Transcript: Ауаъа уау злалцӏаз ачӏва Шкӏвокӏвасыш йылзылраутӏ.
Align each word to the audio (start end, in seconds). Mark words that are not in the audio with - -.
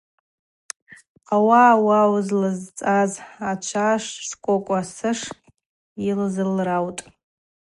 Ауаъа 1.35 1.83
уау 1.85 2.13
злалцӏаз 2.25 3.11
ачӏва 3.49 3.89
Шкӏвокӏвасыш 4.25 5.19
йылзылраутӏ. 6.05 7.01